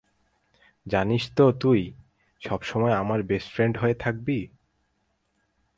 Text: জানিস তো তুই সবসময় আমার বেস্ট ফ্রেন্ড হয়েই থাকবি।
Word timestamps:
জানিস 0.85 1.23
তো 1.35 1.45
তুই 1.51 1.81
সবসময় 2.41 2.95
আমার 2.95 3.19
বেস্ট 3.23 3.49
ফ্রেন্ড 3.53 3.75
হয়েই 3.77 3.97
থাকবি। 3.99 4.39